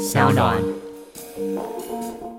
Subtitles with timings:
[0.00, 0.56] 小暖。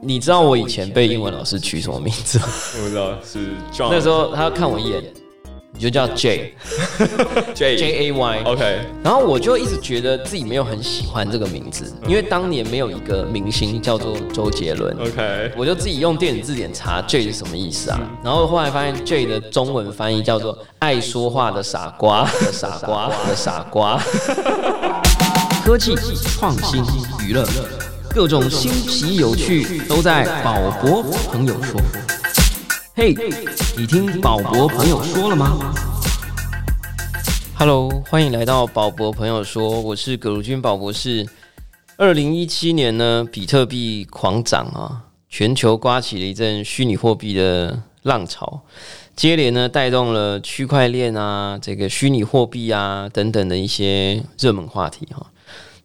[0.01, 2.45] 你知道我以前被英文老师取什么名字吗？
[2.77, 5.03] 我不知道是 John 那时候他看我一眼，
[5.73, 6.55] 你就叫 J
[7.53, 8.43] J J A Y。
[8.45, 14.97] OK 然后我就一直觉得自己没有很喜欢这个名字，因为当年没有一个明星叫做周杰伦。
[14.99, 24.01] OK 我就自己用电子字典查 J 是什么意思啊，然后后来发现 J 的中文翻译叫做爱说话的傻瓜的傻瓜的傻瓜。
[25.63, 26.83] 科技、创新、
[27.23, 27.47] 娱乐，
[28.09, 31.79] 各种新奇有趣都在宝博朋友说。
[32.95, 33.15] 嘿，
[33.77, 35.73] 你听宝博朋友说了吗
[37.55, 41.27] ？Hello，欢迎来到宝博朋友说，我是葛如君宝博士。
[41.95, 48.61] 二零一七年呢，比特币狂涨啊，全球刮起了一阵虚拟货币的浪潮，
[49.15, 55.27] 接连呢带动了区块链啊、这个虚拟货币啊等等的一些热门话题哈。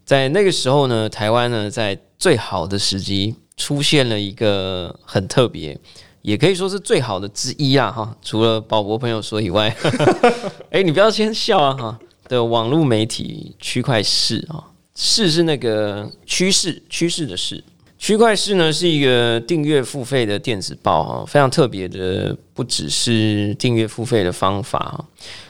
[0.07, 5.77] 在那个时候呢，台湾呢在最好的时机出现了一个很特别，
[6.23, 8.17] 也可以说是最好的之一啊哈。
[8.23, 9.77] 除了宝博朋友说以外，
[10.71, 11.99] 哎、你不要先笑啊哈。
[12.29, 14.59] 的网络媒体区块市啊，
[14.97, 17.63] 市是那个趋势趋势的势。
[18.07, 25.05] 区块市呢是一个订阅付费的电子报哈，非常特别的，不只是订阅付费的方法，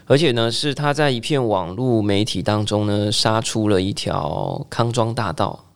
[0.07, 5.67] 而且呢是它在一片网络媒体当中呢杀出了一条康庄大道。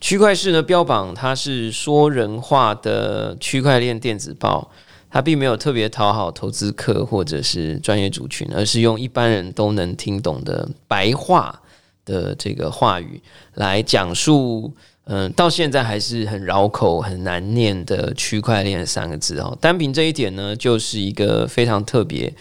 [0.00, 4.70] 区块市呢标榜它是说人话的区块链电子报，
[5.10, 11.60] 它并没有特别讨好投资客或者是专业族群，而是用一般人都能听懂的白话
[12.06, 13.20] 的这个话语
[13.52, 14.72] 来讲述。
[15.06, 19.56] 嗯，到现在还是很绕口、很难念的区块链三个字哦。
[19.60, 22.32] 单凭这一点呢，就是一个非常特别、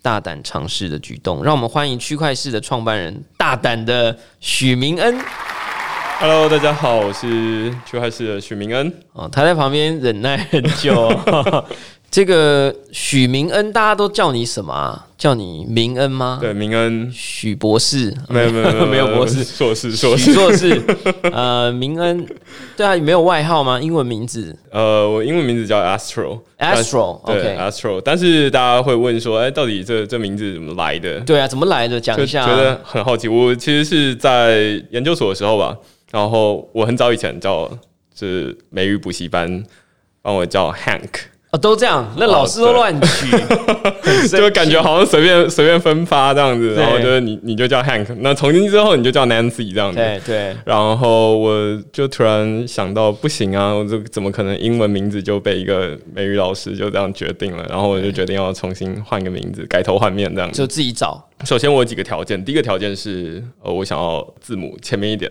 [0.00, 1.42] 大胆尝试的举动。
[1.42, 5.18] 让我们欢迎区块市的创办人大胆的许明恩
[6.20, 8.94] Hello，大家好，我是区块市的许明恩。
[9.12, 11.64] 哦，他在旁边忍耐很久、哦。
[12.08, 15.08] 这个许明恩，大家都叫你什么啊？
[15.22, 16.38] 叫你明恩吗？
[16.40, 20.34] 对，明恩，许博士，没有没有 没有博士， 硕士硕许士。
[20.34, 20.82] 硕士，
[21.30, 22.26] 呃，明恩，
[22.76, 23.80] 对啊，没有外号吗？
[23.80, 26.40] 英文名字呃，我英文名字叫 Astro。
[26.58, 31.20] Astro，对 OK，Astro，但是大家会问说，哎，到底这这名字怎么来的？
[31.20, 32.00] 对啊，怎么来的？
[32.00, 33.28] 讲一下、觉得很好奇。
[33.28, 35.76] 我其实是在研究所的时候吧，
[36.10, 37.68] 然后我很早以前叫
[38.12, 39.62] 就是美语补习班
[40.20, 41.10] 帮我叫 Hank，
[41.52, 43.30] 哦，都这样，那老师都乱取，
[44.26, 49.98] 就感觉好像随便随便分发这样子，然后就是你你就叫 Hank，那从今之后你就叫 Nancy 这样子。
[49.98, 57.66] 对对，然后我就突然想到，不行啊，我这怎么可能英文名字就被一个美语老师就这样决定了？
[57.68, 60.56] 然后我就决定要重新换个名字，改头换面这样子。
[60.56, 65.30] 就自己找首先我有几个条件，第一个条件是，呃，我想要字母前面一点。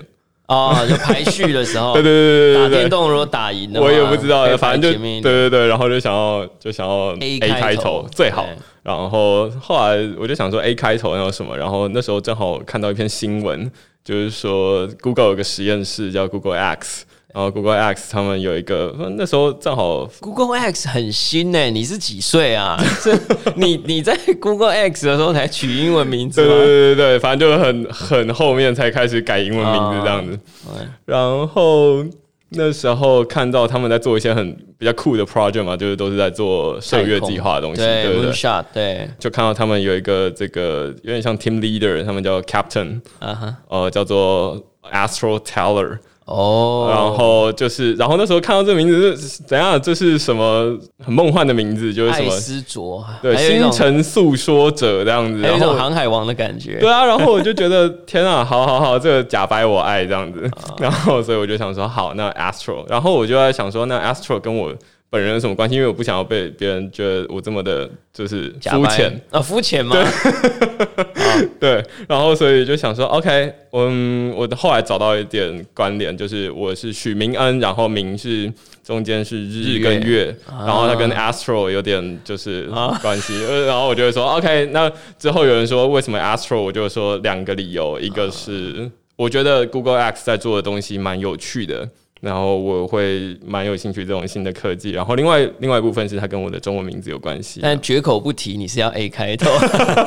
[0.51, 2.77] 哦，就排序的时候，对对对打对对对。
[2.79, 8.45] 电动如果打赢的话，我也不知道，反正就对对对，然后就想要就想要 A 开开头最好，
[8.83, 13.71] 然后后来我就想说 A 开头那有什么，然后那时候正好看到一篇新闻，
[14.03, 22.77] 就是说 Google 有个实验室叫 Google X，然后 Google X 他们有一个那时候正好 Google X 很新呢，你是几岁啊？
[23.01, 23.17] 这
[23.55, 26.57] 你你在 Google X 的时候才取英文名字对对？
[26.57, 30.39] 对对对，反正就很很后面才开始改英文名字这样子。
[30.69, 32.03] 嗯然后
[32.49, 45.99] 那时候看到他们在做一些很比较酷的 project 嘛，就是都是在做射月计划的东西，对对不对？，Moonshot，对，就看到他们有一个这个有点像 team leader，他们叫 captain，啊哈，呃，叫做 Astro Teller。
[46.31, 49.79] 哦，然后就是，然后那时候看到这个名字，是怎样？
[49.81, 51.93] 这是什么很梦幻的名字？
[51.93, 52.31] 就是什么？
[52.31, 55.41] 爱斯卓，对，星辰诉说者这样子。
[55.41, 60.49] 有一种航海王的感觉，对啊，然后我就觉得天啊，好好好，这个假白我爱这样子，
[60.79, 64.73] 然后所以我就想说好，那 Astro，然后我就在想说，那 Astro 跟我
[65.11, 65.75] 本人有什么关系？
[65.75, 69.93] 因为我不想要被别人觉得我这么的，就是肤浅，啊，肤浅吗？
[71.59, 78.49] 对，然后所以就想说，OK，嗯，我后来找到一点关联，就是我是许明恩，然后明是
[78.85, 82.67] 中间是日跟月，啊然后他跟 Astro 有点就是
[83.01, 84.89] 关系，呃然后我就会说， OK，那
[85.19, 91.89] 之后有人说为什么 Astro，我就说两个理由，一个是我觉得 Google X 在做的东西蛮有趣的。
[92.21, 94.91] 然后我会蛮有兴趣这种新的科技。
[94.91, 97.59] 然后另外另外一部分是它跟我的中文名字有关系。
[97.61, 99.49] 但绝口不提你是要 A 开头。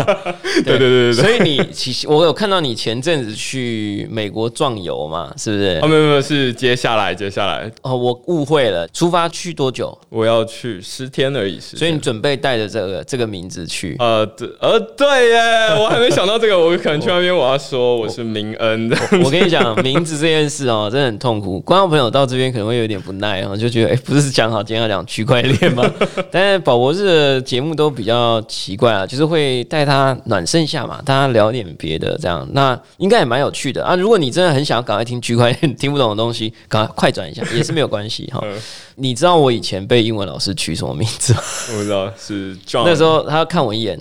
[0.64, 1.12] 对对对对对。
[1.12, 5.80] 所以你其实我有看到你前阵子去美国壮游嘛，是不是？
[5.82, 7.70] 哦，没有没有，是接下来接下来。
[7.82, 8.86] 哦，我误会了。
[8.88, 9.96] 出发去多久？
[10.08, 11.58] 我要去十天而已。
[11.60, 13.96] 所以你准备带着这个这个名字去？
[13.98, 15.38] 呃，对，呃，对耶，
[15.82, 16.58] 我还没想到这个。
[16.58, 18.96] 我可能去那边我要说我是明恩的。
[19.24, 21.60] 我跟你讲，名字这件事哦，真的很痛苦。
[21.60, 25.84] 观众朋友到这边可能会有点不耐啊，就觉得哎，不是讲好今天要讲区块链吗？
[26.30, 33.94] 但是宝博士的节目都比较奇怪啊，就是会带他暖身一下嘛，大家聊点别的，这样那应该也蛮有趣的啊。
[33.96, 38.42] 如果你真的很想要赶快听区块链听不懂的东西，赶快快转一下也是没有关系哈。
[38.96, 41.40] 你知道我以前被英文老师取什么名字吗？
[41.72, 42.84] 我不知道是 John。
[42.86, 44.00] 那时候他看我一眼。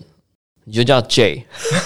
[0.66, 1.46] 你就叫 J，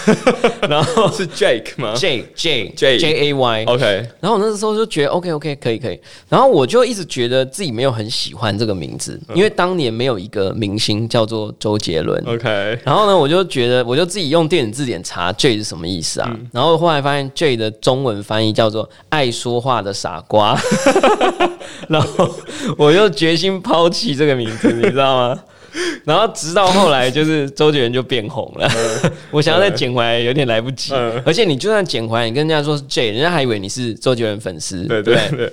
[0.69, 3.85] 然后是 Jake 吗？J J J J A Y，OK。
[4.19, 12.79] 然后我那时候就觉得 OK OK 可以可以，然后我就一直觉得自己没有很喜欢这个名字，因为当年没有一个明星叫做周杰伦，OK。
[12.83, 16.37] 然后呢，我就觉得我就自己用电子字典查 J 是什么意思啊？
[16.53, 20.55] 然后后来发现 J 的中文翻译叫做爱说话的傻瓜，
[21.89, 22.29] 然后
[22.77, 25.39] 我就决心抛弃这个名字，你知道吗？
[26.05, 28.69] 然后直到后来，就是周杰伦就变红了。
[29.31, 30.93] 我想要再捡回来，有点来不及。
[31.25, 34.83] 而且你就算捡回来，你跟人家说是 J，人家还以为你是周杰伦粉丝。
[34.85, 35.51] 对对对。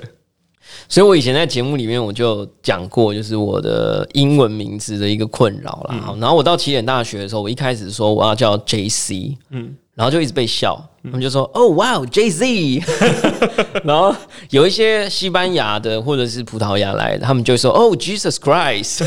[0.89, 6.17] 所以我以前在节目里面我就讲过，就是我的英文名字的一个困扰了。
[6.21, 10.91] 然后我到起点大学的时候，我一开始说我要叫 J C，嗯，然后就一直被笑。
[11.05, 12.83] 他们就说：“哦，哇，J Z。
[13.85, 14.15] ”然后
[14.49, 19.05] 有一些西班牙的或者是葡萄牙来的，他们就说：“哦，Jesus Christ。”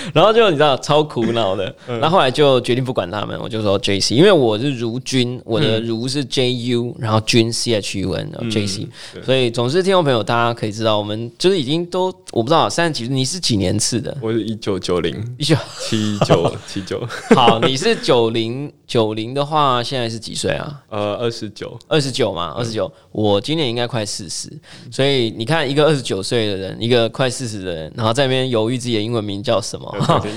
[0.14, 1.74] 然后就你知道超苦恼的。
[2.00, 8.88] 那后来就决定不管他们，我就说 J C，因为我是如君，我的如是 J U，然后君 C H U N J C。
[9.22, 14.16] 所以总之听众朋友，大家可以知道，我们就是已经都我不知道三十几，你是几年次的？
[14.20, 17.00] 我是一九九零，一九七九七九。
[17.34, 20.82] 好，你是九零九零的话，现在是几岁啊？
[20.88, 22.90] 呃，二十九，二十九嘛，二十九。
[23.12, 24.50] 我今年应该快四十，
[24.90, 29.87] 所以你看，一个二十九岁的人，一个快四十的人，然后在那边犹豫自己的英文名叫什么，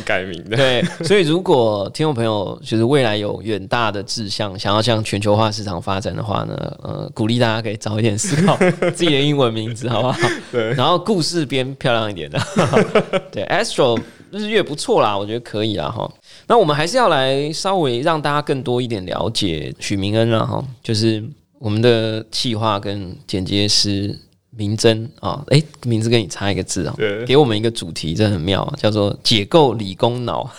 [0.06, 0.57] 改名的。
[0.57, 8.57] 对，所以如果听众朋友就是未来有远大的志向，想要向全球化市场发展的话呢，呃，鼓励大家可以早一点思考
[8.95, 10.30] 自己的英文名字，好不好？
[10.51, 10.74] 对。
[10.74, 12.39] 然后故事编漂亮一点的，
[13.31, 14.00] 对，Astro
[14.31, 16.09] 日月不错啦，我觉得可以啦，哈。
[16.47, 21.24] 那我们还是要来稍微让大家更多一点了解许明恩了哈，就是
[21.59, 24.18] 我们的企划跟剪接师
[24.51, 26.95] 明真啊，哎，名字跟你差一个字啊，
[27.25, 30.50] 给我们一个主题，真的很妙，叫做解构理工脑，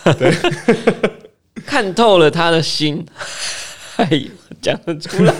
[1.65, 3.05] 看透了他的心，
[3.97, 4.09] 哎，
[4.61, 5.33] 讲得出来，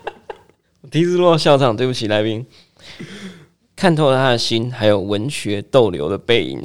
[0.90, 2.44] 第一次落校场，对不起来宾，
[3.76, 6.62] 看透了他的心，还有文学逗留的背影，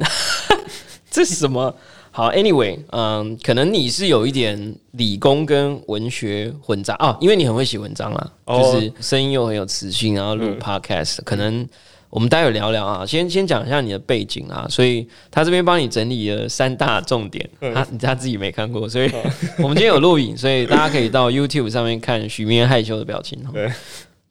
[1.10, 1.74] 这是什么？
[2.16, 11.68] 好，Anyway，嗯，可能你是有一点理工跟文学混杂哦，因为你很会写文章啦，就是声音又很有磁性，然后录 Podcast，可能
[12.08, 19.10] 我们待会聊聊啊，先先讲一下你的背景啊，所以他这边帮你整理了三大重点，他他自己没看过，所以
[19.60, 23.70] 我们今天有录影，所以大家可以到 YouTube 上面看许明害羞的表情对，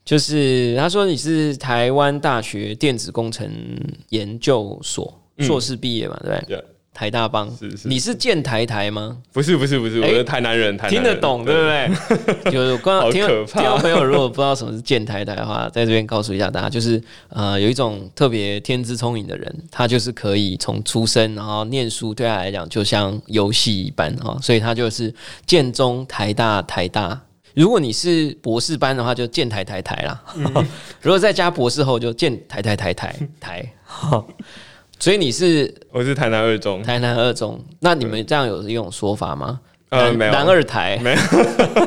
[0.04, 3.48] 就是他说你是台湾大学电子工程
[4.10, 6.66] 研究所硕士毕业嘛，对不对？
[6.96, 7.48] 台大帮，
[7.84, 9.18] 你是建台台吗？
[9.34, 11.62] 不是不是不是，我是台南人，听得懂对不
[12.42, 12.48] 对？
[12.50, 25.14] 就是刚听听朋友如果不知道什么是建台台的话，在这边告诉一下大家，就是呃有一种特别天资聪颖的人，他就是可以从出生然后念书，对他来讲就像游戏一般哈，所以他就是
[25.46, 27.22] 建中台大台大。
[27.54, 30.18] 如果你是博士班的话，就建台台台啦；
[31.02, 33.74] 如果再加博士后，就建台台台台台。
[35.00, 39.60] 所以你是我是台南二中，台南二中，那你们这样有一种说法吗？
[39.90, 41.18] 呃，没有，南二台没有。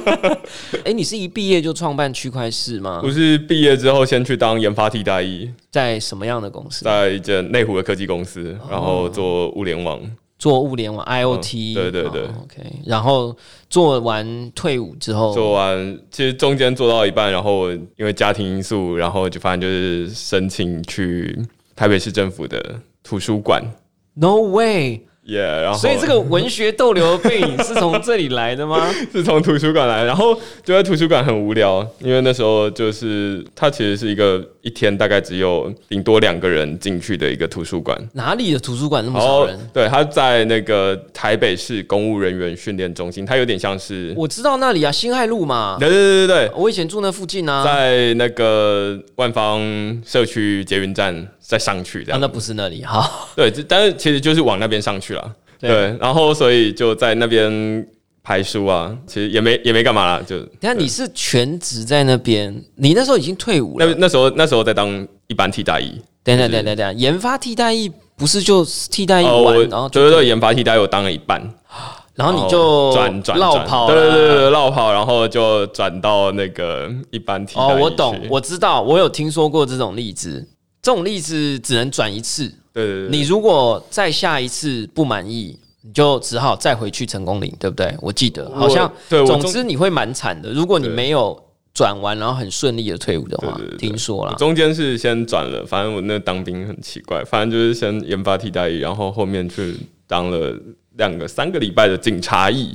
[0.85, 3.00] 哎，你是一毕业就创办区块市吗？
[3.03, 6.85] 不是，毕业之后先去当研发替代役，在什么样的公司？
[6.85, 10.00] 在一间内湖的科技公司，然后做物联网，
[10.38, 11.75] 做物联网 IOT。
[11.75, 12.62] 对对对，OK。
[12.87, 13.37] 然后
[13.69, 21.37] 做完退伍之后，做完其实中间做到一半，然后因为家庭因素，然后就发现就是申请去
[21.75, 22.81] 台北市政府的。
[23.09, 23.65] 图书馆
[24.12, 25.00] ？No way！
[25.29, 28.91] 耶，然后所以这个文学逗留的背影是从这里来的吗？
[29.13, 37.99] 是从图书馆来，然后就在图书馆很无聊，因为那时候就是它其实是一个一天大概只有顶多两个人进去的一个图书馆。
[38.15, 39.59] 哪里的图书馆那么少人？
[39.73, 47.63] 对，它在那个台北市公务人员训练中心，它有点像是，我知道那里啊，新海路嘛，对对对对对，我以前住那附近啊。
[47.63, 49.61] 在那个万方
[50.07, 52.21] 社区捷运站再上去这啊，样。
[52.23, 55.18] 那不是那里，哈，对，这但是其实就是往那边上去了。
[55.59, 55.71] 对。
[55.71, 57.87] 对，然后所以就在那边
[58.23, 63.87] 排书啊，其实也没也没干嘛啦，就等一下你是全职在那边，你那时候已经退伍了。
[63.87, 66.01] 那那时候那时候在当一般替代役。
[66.25, 71.43] 等等等等等，研发替代役不是就替代役哦，完，我然后就对对对，研发替代役我当了一半，
[72.15, 73.39] 然后你就转转转。
[73.39, 80.47] 绕跑对对对了对，绕跑，然后就转到那个一般替代哦，役我懂，我知道，我有听说过这种例子。
[80.81, 87.95] 这种例子只能转一次，对对对，你如果再下一次不满意，你就只好再回去成功岭，对不对？
[88.01, 90.51] 我记得好像我，对总之你会蛮惨的。
[90.53, 91.41] 如果你对没有
[91.75, 100.57] 转完，然后很顺利的退伍的话听说了，中间是先转了，反正我那当兵很奇怪，反正就是先研发替代役，然后后面去当了
[100.97, 102.75] 两个三个礼拜的警察役，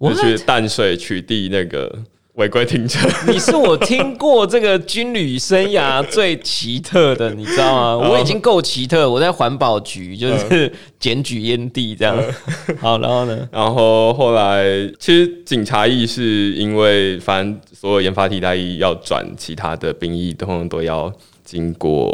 [0.00, 0.14] 就？
[0.14, 1.96] 去淡水取缔那个
[2.34, 3.06] 违规停车。
[3.30, 7.80] 你是我听过这个军旅生涯最奇特的，你知道吗？
[8.06, 12.16] 哦我已经够奇特，我在环保局就是嗯检举烟蒂这样。
[12.80, 13.48] 好，然后呢？
[13.52, 14.64] 然后后来，
[14.98, 21.12] 其实警察役是因为反正所有研发替代役要转其他的兵役，通常都要
[21.44, 22.10] 经过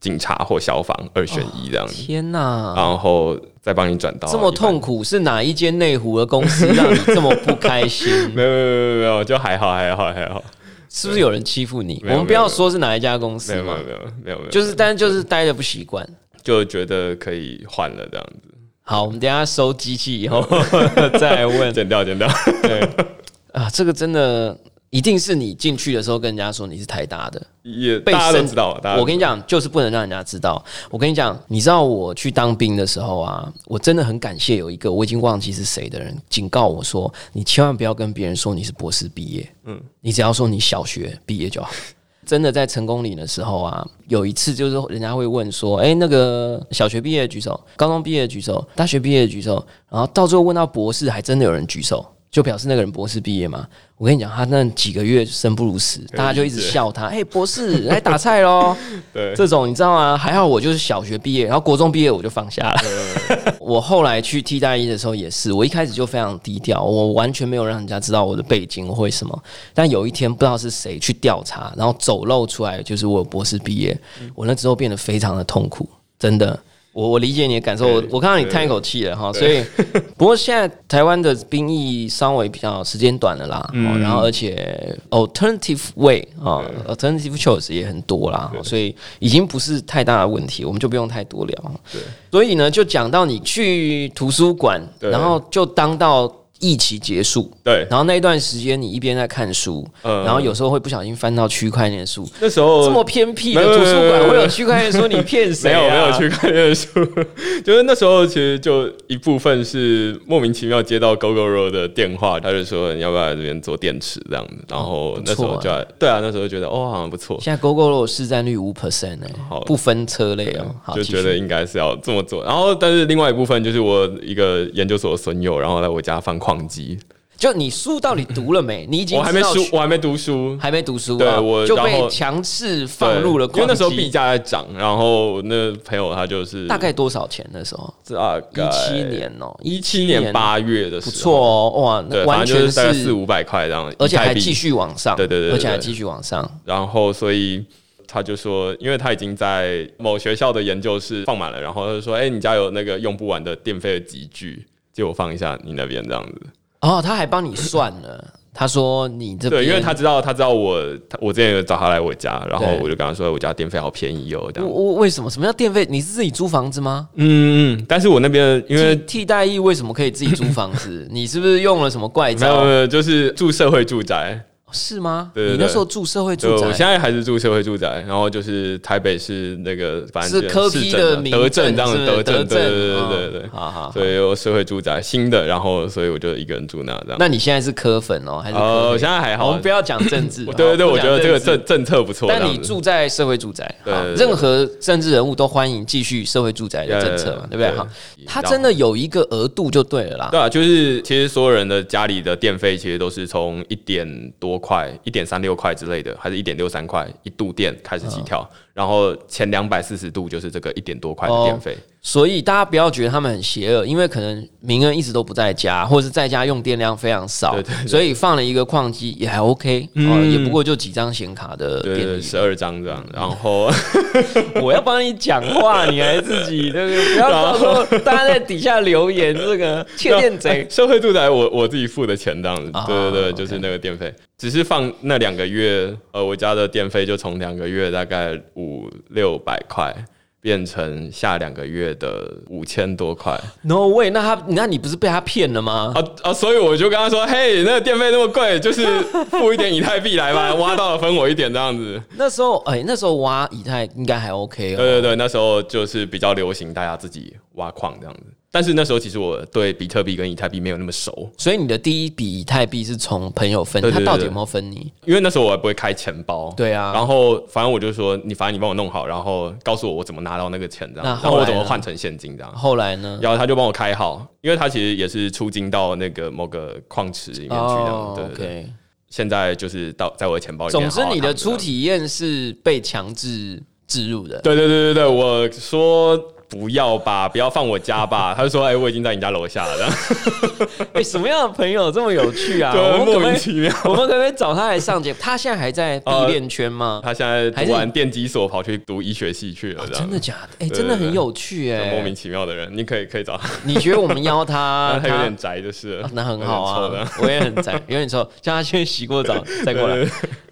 [0.00, 2.74] 警察或消防二选一这样子，天哪！
[2.76, 8.12] 然后再帮你转到这么痛苦，是哪一间内湖的公司让你这么不开心？
[8.34, 10.42] 没有没有没有没有，就还好还好还好，
[10.90, 12.02] 是不是有人欺负你？
[12.08, 13.76] 我们不要说是哪一家公司嘛。
[13.76, 16.04] 没有没有，没有没有，就是但是就是待的不习惯。
[16.42, 18.48] 就觉得可以换了这样子，
[18.82, 20.44] 好，我们等下收机器以后
[21.20, 21.72] 再问。
[21.72, 22.28] 剪掉剪掉，
[22.62, 22.80] 对。
[23.54, 24.58] 啊，这个真的
[24.92, 30.62] 一定是你进去的时候跟人家说你是台大的，被也大家都知道，我跟你讲，就是不能让人家知道。
[30.90, 41.70] 我跟你讲，你知道我去当兵的时候啊，我真的很感谢有一个我已经忘记是谁的人警告我说，你千万不要跟别人说你是博士毕业，嗯，你只要说你小学毕业就好。
[42.26, 53.64] 真的在成功岭的时候啊，有一次就是人家会问说，哎、那个小学毕业举手，高中毕业举手，大学毕业举手，然后到最后问到博士，还真的有人举手，就表示那个人博士毕业嘛。
[53.98, 58.76] 我跟你讲，他那几个月生不如死，大家就一直笑他，哎、博士来打菜喽。
[59.14, 60.16] 对这种你知道吗？
[60.16, 62.80] 还好我就是小学毕业，然后国中毕业我就放下了。
[63.60, 69.42] 我后来去替代一的时候也是，我一开始就非常低调，我完全没有让人家知道我的背景，或什么。
[69.72, 73.96] 但有一天不知道是谁去调查，然后走漏出来，就是我有博士毕业，
[74.34, 75.86] 我那之后变得非常的痛苦，
[76.18, 76.58] 真的。
[76.92, 79.64] 我我理解你的感受，我我看到你叹一口气了哈，所以
[80.16, 91.72] 不过现在台湾的兵役稍微比较时间短了啦，哦，然后而且 alternative way 啊，alternative choice 也很多啦，哦所以已经不是太大的问题，我们就不用太多聊。
[91.90, 96.30] 对，所以呢，就讲到你去图书馆，然后就当到
[96.62, 100.22] 疫期结束，对，然后那一段时间你一边在看书，嗯。
[100.24, 104.46] 然后有时候会不小心翻到区块链书，那时候这么偏僻的图书馆会有。
[104.52, 105.80] 区块链书，你骗谁、啊？
[105.80, 106.88] 没有没有区块链书，
[107.64, 122.44] 就是那时候其实就一部分是莫名其妙接到 GoGoRo 的电话，他就说你要不要来这边做电池这样子，然后那时候就来对啊，那时候觉得哦好像不错，现在 GoGo 市占率五 percent 哎好，不分车类哦，好，就觉得应该是要这么做。
[122.44, 126.98] 然后但是另外一部分就是我一个研究所的损友，然后来我家放矿机，
[127.36, 128.86] 就你书到底读了没？
[128.88, 130.56] 你已经我还没书，我还没读书。
[130.60, 134.08] 还没读书啊，对我就被强制放入了因为那时候币。
[134.08, 137.92] 价在涨，然后那朋友他就是大概多少钱那时候？
[138.08, 146.48] 大概一七年哦，一七年八月的时候，不错哦，哇，那对，完全是四五百块这样，而且还继续往上，对对对对对而且还继续往上。
[146.64, 147.64] 然后所以
[148.06, 156.42] 他就说，因为他已经在某学校的研究室放满了，然后他就说：“哎、你家有那个用不完的电费的集聚，借我放一下你那边这样子。
[156.80, 164.68] 哦，他还帮你算了，他说你这”边对，因为他知道他知道我他我之前有找他来我家，然后我就跟他说我家电费好便宜哦，这我样。
[164.68, 165.30] 我为什么？
[165.30, 165.86] 什么叫电费？
[165.88, 167.08] 你是自己租房子吗？
[167.14, 171.06] 嗯嗯，但是我那边因为替替代役为什么可以自己租房子？
[171.10, 172.66] 你是不是用了什么怪没有没招？
[172.66, 174.38] 有，就是住社会住宅，
[174.72, 175.30] 是吗？
[175.34, 183.48] 对对你那时候住社会，住宅，我现在还是住社会住宅，然后就是台北市那个反正是科批的民德政这样德政，德对对对对对对。
[183.50, 187.16] 好好好所以有社会住宅新的，然后所以我就一个人住那这样。
[187.18, 192.28] 那你现在是科粉哦，还是科呃，黑现在还好我们不，要讲政治， 对对我觉得这个政治政政策不错。
[192.28, 193.74] 但你住在社会住宅，
[194.16, 197.70] 任何政治人物都欢迎继续社会住宅的政策嘛，对不对？
[197.76, 197.86] 好，
[198.26, 200.28] 它然后真的有一个额度就对了啦。
[200.30, 211.76] 对啊，就是其实所有人的家里的电费其实都是从一点多块、一点三六块之类的，还是一点六三块一度电开始起嗯跳，然后前两百四十度就是这个一点多块的电费。
[212.04, 222.20] 所以大家不要觉得他们很邪恶，因为可能名人一直都不在家，或者是在家用电量非常少，对对对所以放了一个矿机也还 OK，、哦，也不过就几张显卡的对对，电力。
[222.20, 223.70] 十二张这样，然后
[224.60, 227.14] 我要帮你讲话，你还自己对不对？
[227.14, 230.66] 不要到时候大家在底下留言这个窃电贼。
[230.68, 239.94] 社会住宅我我自己付的钱这样子，啊对对对，就是那个电费，只是放那两个月，呃，我家的电费就从两个月大概五六百块。
[240.42, 245.92] 变成下两个月的五千多块 No way，那他那你不是被他骗了吗？
[245.94, 246.32] 啊啊！
[246.34, 248.84] 所以我就跟他说：“嘿，那个电费那么贵，就是
[249.30, 252.02] 付一点以太币来吧， 挖到了分我一点这样子。
[252.16, 254.76] 那时候哎、那时候挖以太应该还 OK 哦。
[254.78, 258.22] 对对对，那时候就是比较流行大家自己挖矿这样子。
[258.52, 264.92] 但是那时候其实我对比特币跟以太币没有那么熟，所以你的第一笔以太币是从朋友分，他到底有没有分你？
[265.06, 266.52] 因为那时候我还不会开钱包。
[266.54, 272.52] 对啊，然后反正我就说，你反正你帮我弄好，然后告诉我我怎么拿到那个钱这样，然后我怎么换成现金这样。
[272.54, 273.18] 后来呢？
[273.22, 277.88] 然后他就帮我开好，因为他其实也是出金到那个某个矿池里面去这样。
[277.88, 278.72] 哦对对。
[279.08, 284.40] 现在就是到在我的钱包里面总之，你的初体验是被强制置入的。
[284.40, 286.18] 对对对对对，我说
[286.52, 288.32] 不要吧，不要放我家吧。
[288.36, 289.88] 他就说，哎、我已经在你家楼下了，
[290.92, 292.72] 哎、什么样的朋友这么有趣啊？
[292.76, 293.74] 我 对，莫名其妙。
[293.84, 295.18] 我们可不可以找他来上节目？
[295.18, 297.00] 他现在还在币链圈吗？
[297.02, 300.66] 他现在读完电机所，跑去读医学系去了，真的假的？
[300.66, 310.06] 哎、对真的很有趣哎、莫名其妙的人，你可以可以找他，你觉得我们邀他，他有点宅就是了、那很好啊，我也很宅，有点臭，叫他先洗过澡再过来。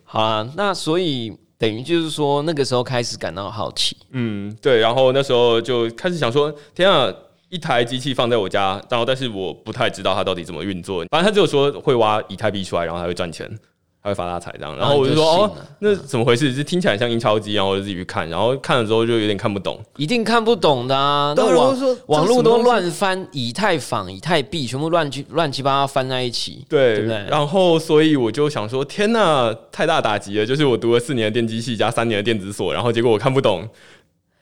[0.05, 7.13] 好啊，那所以等于就是说，那个时候开始感到好奇，嗯，对，然后那时候就开始想说，天啊，
[7.51, 11.05] 一台机器放在我家，然后但是我不太知道它到底怎么运作。
[11.11, 13.47] 反正他只有说会挖以太币出来，然后还会赚钱，
[14.03, 14.77] 它会发大财这样。
[14.77, 16.55] 然后我就说，哦那怎么回事？
[16.55, 19.79] 就听起来像印钞机，然后我就自己去看，然后看了之后就有点看不懂。
[19.97, 21.35] 一定看不懂的啊。
[21.37, 21.77] 那对网
[22.07, 27.27] 网络都乱翻，以太坊、以太币全部乱七乱七八糟翻在一起，对，对不对？
[27.29, 30.47] 然后所以我就想说，天呐，太大打击了！
[30.47, 33.69] 就是我读了四年的电机系加三年的电子所，然后结果我看不懂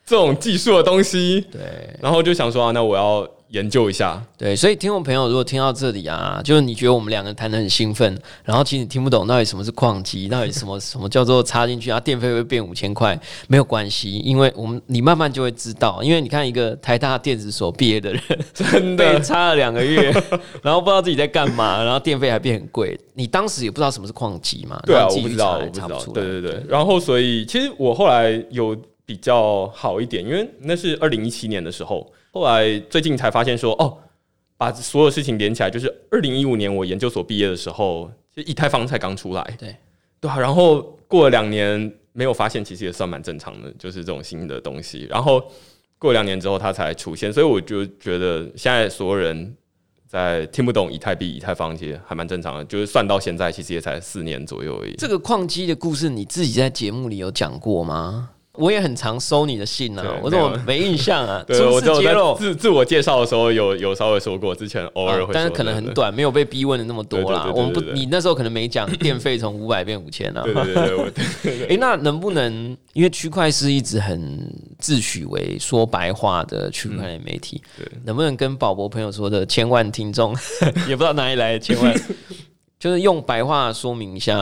[0.07, 1.61] 这种技术的东西，对
[2.01, 4.23] 然后就想说啊，那我要研究一下。
[4.37, 20.13] 对，所以听众朋友如果听到这里啊，就是你觉得我们两个谈的很兴奋，然后其实你听不懂到底什么是矿机，到底什么什么叫做插进去啊，电费会变五千块，没有关系，因为我们你慢慢就会知道，因为你看一个台大电子所毕业的人，真被的，插了两个月，
[20.63, 24.81] 然后不知道自己在干嘛，然后电费还变很贵，你当时也不知道什么是矿机嘛？
[24.85, 25.99] 对啊，我不知道，我不知道。
[26.13, 28.77] 对对对，然后所以其实我后来有
[29.09, 33.97] 比较好一点，因为那是二零一七年的时候，后来最近才发现说，哦，
[34.59, 39.75] 把所有事情连起来，就是二零一五年我研究所毕业的时候，其实以太坊才刚出来，对
[40.21, 45.43] 对啊，然后过了两年没有发现，其实也算蛮正常的，就是这种新的东西，然后
[45.99, 49.57] 过两年之后它才出现，所以我就觉得现在所有人。
[50.11, 52.65] 在听不懂以太币、以太坊，其实还蛮正常的。
[52.65, 54.95] 就是算到现在，其实也才四年左右而已。
[54.97, 58.31] 这个矿机的故事，你自己在节目里有讲过吗？
[58.59, 61.43] 我也很常收你的信啊，我怎么没印象啊？
[61.49, 61.81] 对，我
[62.39, 65.89] 自自我介绍的时候有有稍微说过，之前偶尔会、啊但是可能很。
[65.95, 67.51] 短，没有被逼问的那么多啦。
[67.53, 70.43] 我们不，你那时候可能没讲电费从五百变五千啊。
[70.45, 70.75] 对对
[71.43, 80.37] 对哎、 那能不能因为区块是一直很自诩为说白话的区块链媒体，对能不能跟宝博朋友说的千万听众，
[80.87, 81.93] 也不知道哪里来的千万，
[82.79, 84.37] 就是用白话说明一下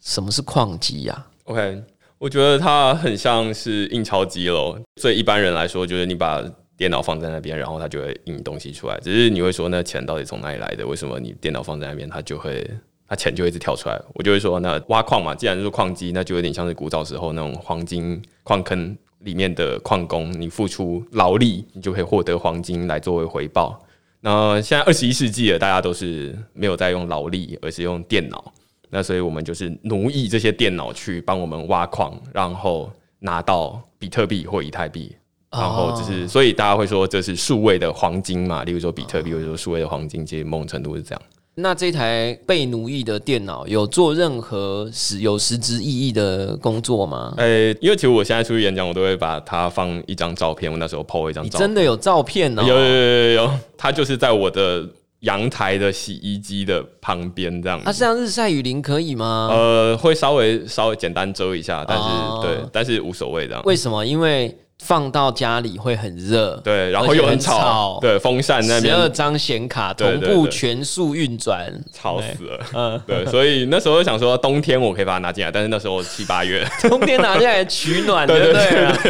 [0.00, 1.82] 什么是矿机呀？OK，
[2.24, 4.80] 我觉得它很像是印钞机咯。
[4.98, 6.42] 对一般人来说，就是你把
[6.74, 8.98] 电脑放在那边，然后它就会印东西出来。
[9.02, 10.86] 只是你会说，那钱到底从哪里来的？
[10.86, 12.66] 为什么你电脑放在那边，它就会
[13.06, 14.00] 它钱就会一直跳出来？
[14.14, 23.78] 我就会说，那挖矿嘛，既然是矿机，那就有点像是古早时候那种黄金矿坑里面的矿工，你付出劳力，你就可以获得黄金来作为回报。
[24.22, 28.50] 那现在二十一世纪了，大家都是没有在用劳力，而是用电脑。
[28.96, 35.12] 那所以我们就是奴役这些电脑去帮我们挖矿，然后拿到比特币或以太币，
[35.50, 41.20] 然后就是，所以大家会说这是数位的黄金嘛，例如说比特币或者说数位的黄金，其实某种程度是这样。
[41.56, 47.34] 那这台被奴役的电脑有做任何实有实质意义的工作吗？
[47.38, 50.70] 诶、因为其实我现在出去演讲，我都会把它放一张照片。
[50.70, 52.62] 我那时候 PO 一张你照片，真的有照片哦？
[52.62, 54.88] 有有有有有，它就是在我的
[55.24, 57.88] 阳台的洗衣机的旁边这样子。
[57.88, 59.48] 啊，这样日晒雨淋可以吗？
[59.50, 63.62] 呃，会稍微稍微简单遮一下，但是、哦对，但是无所谓这样。
[63.64, 64.04] 为什么？
[64.04, 72.60] 因为放到家里会很热，对，然后又很又吵，吵对，风扇那边十二边张显卡同步全速运转，吵死了。
[72.74, 78.52] 嗯，对，所以那时候想说冬天我可以把它拿进来，但是那时候七八月， 冬天拿进来取暖， 对对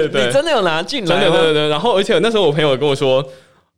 [0.07, 1.35] 不对你真的有拿进真来吗？
[1.35, 1.69] 的对对对。
[1.69, 3.25] 然后而且那时候我朋友跟我说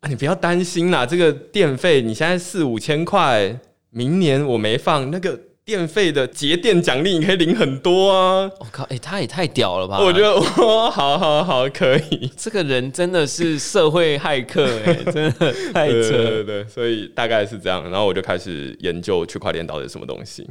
[0.07, 3.59] 啊，你不要担心啦，这个电费你现在四五千块，
[3.91, 8.49] 明年我没放那个电费的节电奖励，你可以领很多啊。
[8.61, 9.99] 我靠，哎，他也太屌了吧！
[9.99, 10.33] 我觉得
[10.65, 12.31] 哇， 好好好，可以。
[12.37, 16.17] 这个人真的是社会骇客，哎， 真的太对对扯。
[16.17, 17.83] 对对，所以大概是这样。
[17.91, 20.49] 然后我就开始研究区块链到底是什么东西。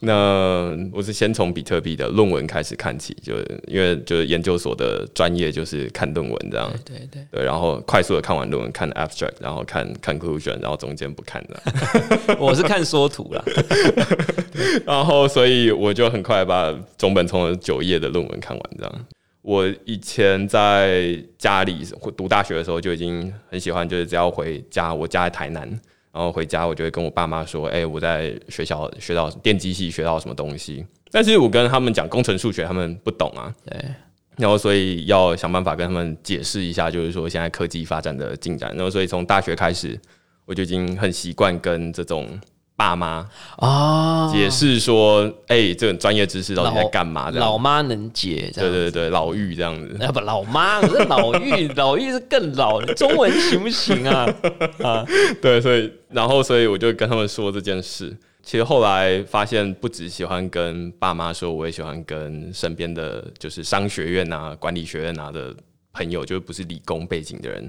[0.00, 6.72] 那我是先从比特币的论文开始看起，就因为就是研究所的专业就是看论文这样。
[6.84, 12.36] 对对，对，然后快速的看完论文，看 abstract，然后看 conclusion，然后中间不看的。
[12.38, 13.44] 我是看缩图啦。
[14.86, 19.06] 然后所以我就很快把中本聪的九页的论文看完这样。
[19.42, 25.80] 我以前在家里读大学的时候就已经很喜欢，就是只要回家，我家在台南，
[26.18, 33.54] 然后回家我就会跟我爸妈说：“哎、我在学校学到电机系学到什么东西。”但是我跟他们讲工程数学，他们不懂啊。
[33.64, 33.80] 对，
[34.36, 38.74] 然后所以要想办法跟他们解释一下，就是说现在科技发展的进展。
[38.74, 39.96] 然后所以从大学开始，
[40.44, 42.26] 我就已经很习惯跟这种
[42.78, 47.28] 爸妈啊，解释说，哎、这种专业知识到底在干嘛？
[47.28, 48.52] 这样老妈能解。
[48.54, 49.98] 对对对，老妪这样子。
[50.00, 54.32] 啊不，老妈，可是老妪， 老妪是更老，中文行不行啊？
[54.84, 55.04] 啊，
[55.42, 58.16] 对，所以然后所以我就跟他们说这件事。
[58.44, 65.52] 其实后来发现，不只喜欢跟爸妈说，我也喜欢跟身边的就是商学院啊、管理学院啊的
[65.92, 67.68] 朋友，就是不是理工背景的人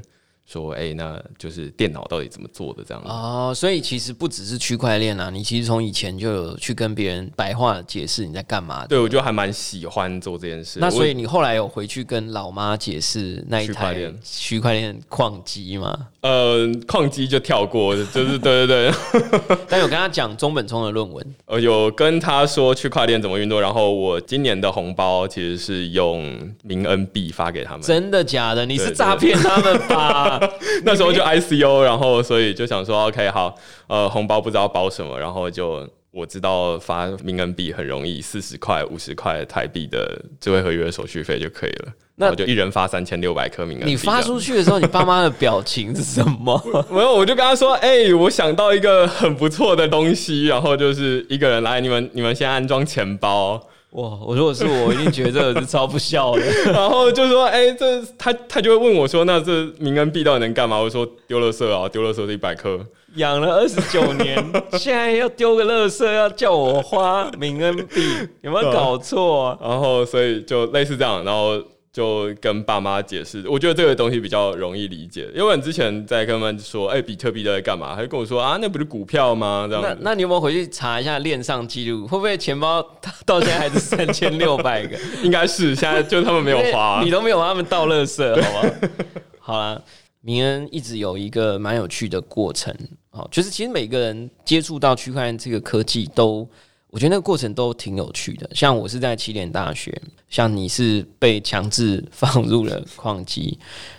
[0.51, 3.09] 说，哎、那就是电脑到底怎么做的这样子。
[3.09, 8.87] 哦，所以其实不只是区块链啊，你其实从以前就有去跟别人白话解释你在干嘛的。
[8.87, 10.79] 对，我就还蛮喜欢做这件事。
[10.79, 15.95] 那所以你后来有回去跟老妈解释那一台区块链矿机吗？
[16.21, 18.91] 呃，矿机就跳过，就是对对对，
[19.69, 28.65] 但有跟他讲中本聪的论文，呃，有跟他说区块链怎么运作，然后我今年的红包其实是用明恩币发给他们，真的假的？
[28.65, 30.38] 你是诈骗他们吧？
[30.83, 33.55] 那时候就 ICO，然后所以就想说 OK 好，
[33.87, 43.91] 呃，红包不知道包什么，然后就我知道发名恩币很容易，四十块、五十块台币的智慧合约手续费就可以了，那那我就一人发三千六百颗名恩币。
[43.91, 46.61] 你发出去的时候，你爸妈的表情是什么？
[46.89, 53.61] 没有，我就跟他说，哎、我想到一个很不错的东西，然后就是一个人来，你们你们先安装钱包。
[53.91, 54.19] 哇！
[54.23, 56.41] 我如果是我，我一定觉得这个是超不孝的。
[56.71, 60.77] 然后就说，哎、这他他就会问我说，那这明恩币到底能干嘛？
[60.77, 62.79] 我说丢垃圾啊，丢垃圾是一百颗。
[63.15, 64.37] 养了二十九年，
[64.73, 68.03] 现在要丢个垃圾，要叫我花明恩币，
[68.41, 69.57] 有没有搞错啊？
[69.59, 71.59] 然后所以就类似这样，然后
[71.91, 77.95] 就跟爸妈解释，我觉得这个东西比较容易理解，因为你之前在跟他们说，哎、比特币在干嘛？
[77.95, 79.65] 他就跟我说啊，那不是股票吗？
[79.67, 79.81] 这样。
[79.81, 82.07] 那那你有没有回去查一下链上记录？
[82.07, 82.79] 会不会钱包
[83.25, 84.95] 到现在还是三千六百个？
[85.23, 88.69] 应该是现在就他们没有花、 你都没有帮他们倒垃圾，好吗？
[89.39, 89.81] 好啦，
[90.21, 92.71] 明恩一直有一个蛮有趣的过程，
[93.09, 96.47] 好，就是其实每个人接触到区块链这个科技都。
[96.91, 103.57] 我觉得那个过程都挺有趣的，像我是在起点大学，像你是被强制 放入了矿机，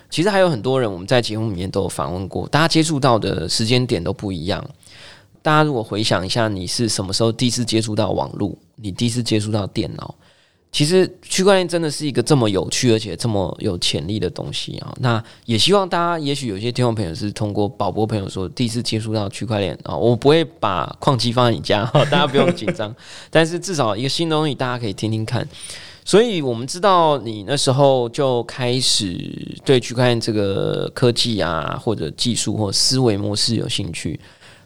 [0.09, 4.63] 其实还有很多人我们在节目里面都有访问过，大家接触到的时间点都不一样。
[5.41, 8.55] 大家如果回想一下，你是什么时候第一次接触到网络？
[8.75, 10.13] 你第一次接触到电脑？
[10.71, 14.95] 其实区块链真的是一个这么有趣而且这么有潜力的东西啊！
[15.01, 22.95] 那也希望大家，也许有些听众朋友是通过宝博朋友说第一次接触到区块链啊，我不会把矿机放在你家， 大家不用紧张。
[23.29, 25.45] 但是至少一个新东西，大家可以听听看。
[26.05, 34.19] 所以我们知道你那时候就开始对区块链这个科技啊，或者技术或思维模式有兴趣。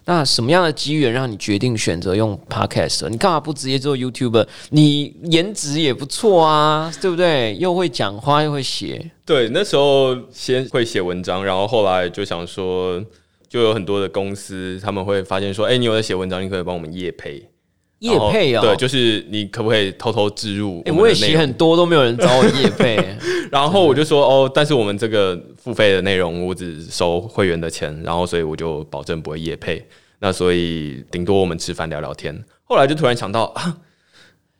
[0.08, 3.08] 那什么样的机缘让你决定选择用 podcast？
[3.08, 4.46] 你干嘛不直接做 YouTube？
[4.70, 7.56] 你颜值也不错啊，对不对？
[7.58, 13.04] 又会讲话又会写，对，那时候先会写文章，然后后来就想说，
[13.48, 17.50] 就有很多的公司他们会发现说，哎、你有在写文章，你可以帮我们夜配。
[18.00, 18.60] 业配哦。
[18.60, 22.96] 对，就是你可不可以偷偷置入哎、我也写很多都没有人找我夜配。
[23.50, 29.86] 然后我就说哦，但是我们这个付费的内容，我只收会员的钱，然后所以我就保证不会夜配。
[30.18, 32.44] 那所以顶多我们吃饭聊聊天。
[32.64, 33.76] 后来就突然想到啊，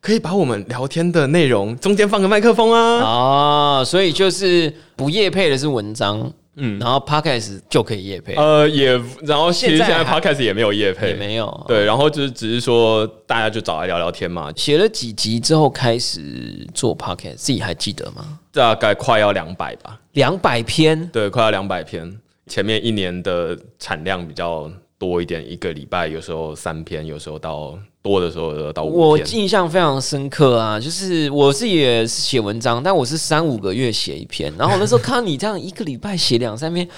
[0.00, 3.00] 可以把我们聊天的内容中间放个麦克风啊。
[3.00, 11.64] 哦，所以就是不夜配的是文章，嗯，然后 podcast 就可以夜配，呃，也，然后其实现在 podcast 也没有夜配，也没有。
[11.68, 18.38] 对，然后就是只是说大家就找来聊聊天嘛，写了几集之后开始做 podcast，自己还记得吗？
[18.52, 22.18] 大概快要两百吧，两百篇，对，快要两百篇。
[22.46, 29.18] 前面一年的产量比较多一点，一个礼拜有时候三篇，有时候到多的时候有到五我。
[29.18, 30.78] 印象非常深刻啊！
[30.78, 36.88] 就是我自己也是写文章，但我是三五个月写一篇，然后我那时候看到你这样一个礼拜写两三篇，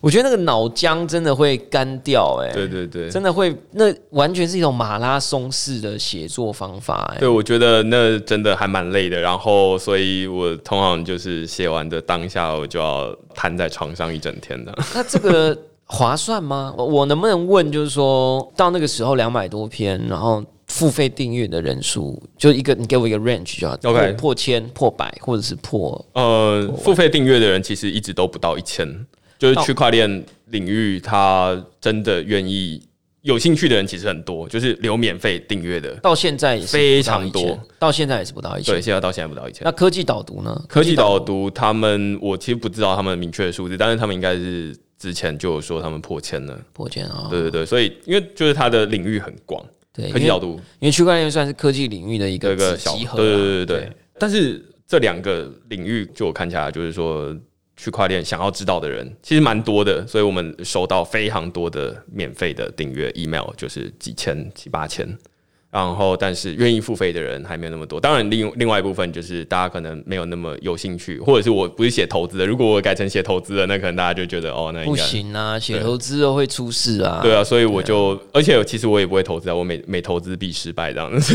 [0.00, 9.20] 我觉得那个脑浆真的会干掉、哎，对对对，真的会，那完全是一种马拉松式的写作方法、哎，对，我觉得那真的还蛮累的。
[9.20, 14.72] 然后，所以我通常就是写完的当下，我就要瘫在床上一整天的。
[14.94, 15.56] 那这个
[15.92, 16.74] 划算吗？
[16.76, 28.88] 我我能不能问，就是说到那个时候两百多篇，然后付费订阅的人数，就一个你给我一个 range 就好 OK 破破千、破百，或者是破呃，付费订阅的人其实一直都不到一千，
[29.38, 32.82] 就是区块链领域，他真的愿意
[33.20, 38.80] 有兴趣的人其实很多，就是留免费订阅的，到现在也是非常多到现在也是不到一千对，。
[38.80, 39.70] 现在到现在不到一千那。
[39.70, 40.64] 科技导读呢？
[40.66, 46.56] 科技导读他们，我其实不知道他们明确的数字，但是他们应该是之前就有说他们破千了。
[46.72, 49.60] 破千啊，对对对，所以因为就是它的领域很广，
[49.92, 53.92] 对，科技角度因为区块链算是科技领域的一个小，子集合啊，对对对对对。
[54.16, 57.36] 但是这两个领域，就我看起来，就是说
[57.76, 65.18] 区块链想要知道的人其实蛮多的，所以我们收到非常多的免费的订阅 email，就是几千、七八千。
[65.72, 67.98] 然后，但是愿意付费的人还没有那么多。
[67.98, 72.44] 当然另，另外一部分就是大家可能没有那么有兴趣，或者是我不是写投资的。
[72.46, 77.20] 如果我改成写投资的，那可能大家就觉得哦，那不行啊，写投资都会出事啊。
[77.22, 81.34] 对啊，所以我就，而且其实我也不会投资啊，我每每投资必失败这样子。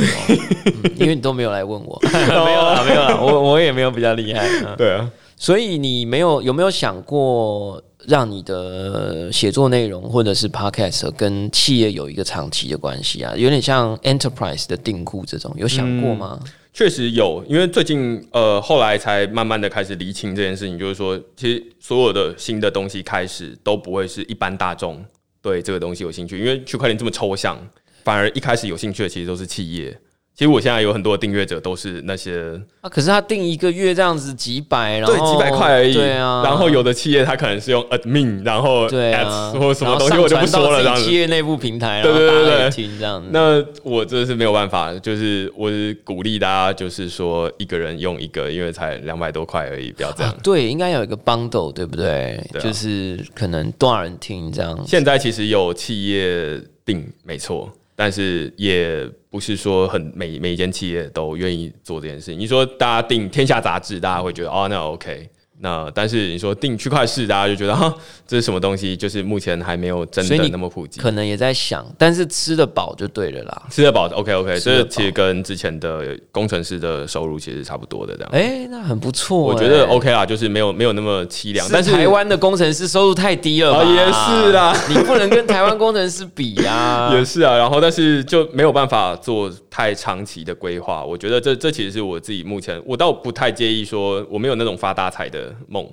[0.97, 4.47] 因为你都没有来问我， 没有啊，没有啊，我我也没有比较厉害。
[4.63, 13.33] 啊对啊，所以你没有有没有想过让你的写作内容或者是 podcast 跟企业有一个长期的关系啊？
[13.37, 16.39] 有点像 enterprise 的订户这种，有想过吗？
[16.73, 25.03] 确实有，因为最近呃后来才慢慢的开始厘清这件事情，就是说，其实所有的新的东西开始都不会是一般大众
[25.41, 27.57] 对这个东西有兴趣，因为区块链这么抽象，
[28.03, 29.99] 反而一开始有兴趣的其实都是企业。
[30.37, 41.15] 其实我现在有很多的订阅者都是那些啊，可是他订一个月这样子几百，然后对几百块而已，对啊，然后有的企业他可能是用 admin，然后对啊或什么东西我就不说了，这样子然后企。
[41.15, 43.29] 业内部平台，然对对对对听这样子。
[43.31, 50.31] 那我这是没有办法，就是我是鼓励大家，就是说一个人用一个，因为才两百多块而已，不要这样。
[50.31, 52.39] 啊对，应该有一个 bundle，对不对？
[52.59, 54.79] 就是可能多少人听这样。
[54.85, 62.39] 现在其实有企业订，没错，但是也不是说很每每一间企业都愿意做这件事情。
[62.39, 65.27] 你说大家订《天下》杂志，大家会觉得哦，那 OK。
[65.59, 67.91] 那但是你说定区块市，大家就觉得哈，
[68.27, 68.95] 这是什么东西？
[68.95, 70.99] 就是目前还没有真的那么普及。
[70.99, 73.63] 可能也在想，但是吃得饱就对了啦。
[73.71, 78.29] 吃得饱，OK OK，这其实跟之前的工程师的收入其实差不多的这样。
[78.31, 83.79] 哎、那很不错、我觉得哎 OK 啦，就是没有没有那么凄凉，但是台湾的工程师收入太低了吧？
[83.79, 91.03] 哦也是啦 你不能跟台湾工程师比呀、 也是啊，然后但是就没有办法做太长期的规划。
[91.03, 95.89] 我觉得这这其实是我自己目前，我倒不太介意说我没有那种发大财的梦，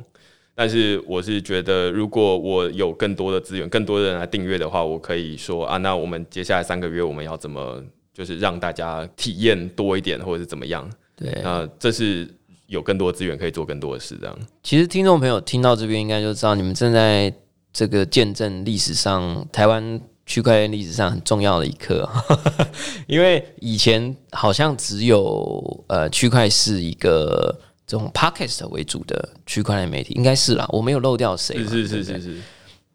[0.54, 10.88] 但是我是觉得如果我有更多的资源，更多的人来订阅的话，我可以说啊，那我们接下来三个月我们要怎么就是让大家体验多一点，或者是怎么样？
[11.16, 12.28] 对，那这是
[12.66, 14.38] 有更多资源可以做更多的事，这样。
[14.62, 17.32] 其实听众朋友听到这边，应该就知道你们正在
[17.72, 22.08] 这个见证历史上台湾区块链历史上很重要的一刻，
[23.06, 32.36] 因为以前好像只有呃区块是一个这种 podcast 为主的区块链媒体，应该是啦，我没有漏掉谁嘛，是是是是是，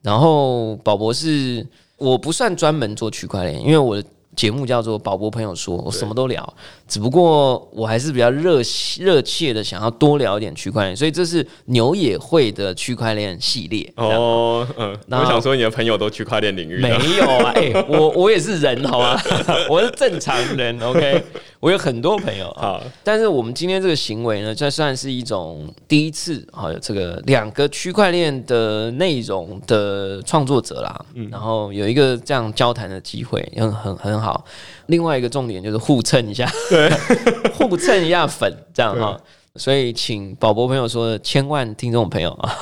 [0.02, 1.65] 然后宝博是
[1.97, 4.04] 我不算专门做区块链，因为我的
[4.36, 6.54] 节目叫做宝博朋友说，我什么都聊，
[6.88, 8.62] 只不过我还是比较热
[8.99, 13.91] 热切的想要多聊一点区块链，所以这是牛也会的区块链系列。
[13.97, 16.88] 哦，哦，嗯，那我想说你的朋友都区块链领域的。
[16.88, 19.19] 没有啊，哎、我我也是人好吗？
[19.69, 21.21] 我是正常人，OK，
[21.59, 22.81] 我有很多朋友啊。
[23.03, 34.45] 但是我们今天这个行为呢，这算是一种第一次，啊，这个两个区块链的内容的创作者啦，然后有一个这样交谈的机会，很很很好。
[34.87, 36.89] 另外一个重点就是互蹭一下，对，
[37.53, 39.19] 互蹭一下粉，这样哈。
[39.55, 42.55] 所以请宝博朋友说千万听众朋友啊，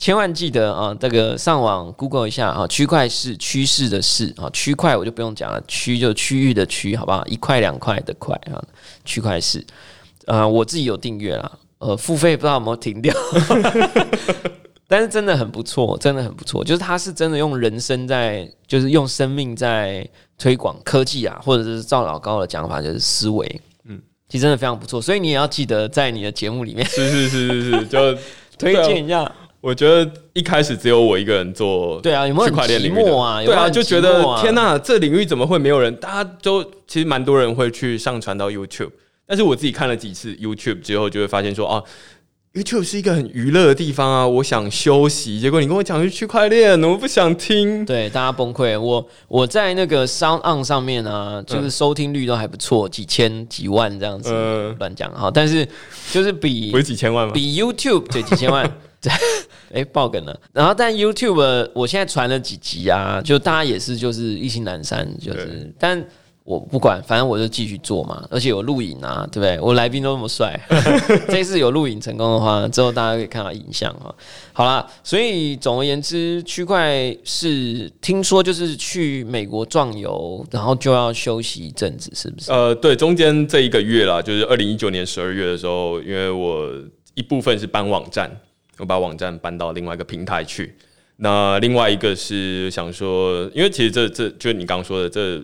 [0.00, 7.22] 千万记得啊，这个上网 Google 一下啊，区块是趋势的势啊，区块我就不用讲了，区就区域的区，好不好？
[7.26, 8.56] 一块两块的块啊，
[9.04, 9.62] 区块是。
[10.26, 13.14] 啊，我自己有订阅啦，呃，付费不知道有没有停掉，
[14.88, 16.64] 但是真的很不错，真的很不错。
[16.64, 20.08] 就是他是真的用人生在，就是用生命在
[20.38, 25.02] 推广科技啊，或者是赵老高的讲法就是思维，嗯，其实真的非常不错。
[25.02, 28.14] 所以你也要记得在你的节目里面，是是是是是，就
[28.58, 29.30] 推荐一下。
[29.60, 33.42] 我觉得一开始只有我一个人做，对啊，有没有区块链领域啊？
[33.44, 35.94] 对啊，就觉得天哪，这领域怎么会没有人？
[35.96, 38.90] 大家都其实蛮多人会去上传到 YouTube。
[39.26, 41.80] 但是我自己看了几次 YouTube 之后，就会发现说啊
[42.52, 45.38] ，YouTube 是一个很娱乐的地方啊，我想休息。
[45.38, 47.84] 结果你跟我讲是区块链，我不想听。
[47.84, 48.80] 对，大家崩溃。
[48.80, 54.32] 我我在那个 Sound On 上面呢，就是收听率都还不错，几千几万这样子，
[54.80, 55.30] 乱讲哈。
[55.32, 55.64] 但是
[56.10, 57.32] 就是比不是几千万吗？
[57.32, 58.72] 比 YouTube 对几千万，对，
[59.72, 60.40] 哎爆梗了。
[60.52, 66.04] 然后但 YouTube 我现在传了几集啊，就大家也是就是一心难山，就是但。
[66.42, 69.60] 我不管，反正我就继续做嘛，而且有录影啊，对不对？
[69.60, 70.58] 我来宾都那么帅，
[71.28, 74.12] 这次有录影成功的话，之后大家可以看到影像哈。
[74.52, 82.50] 好啦，所以总而言之，区块是听说就是去美国壮游，然后就要休息一阵子，是不是？
[82.50, 86.68] 呃，对，中间这一个月啦，就是二零一九年十二月的时候，因为我
[87.14, 88.28] 一部分是搬网站，
[88.80, 90.74] 我把网站搬到另外一个平台去，
[91.16, 95.40] 那另外一个是想说，因为其实这这就是你刚刚说的这。